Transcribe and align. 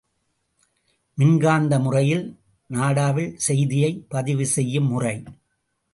மின்காந்த 1.17 1.79
முறையில் 1.79 2.25
நாடாவில் 2.69 3.35
செய்தியைப் 3.37 4.05
பதிவு 4.09 4.45
செய்யும் 4.45 4.87
முறை. 4.87 5.23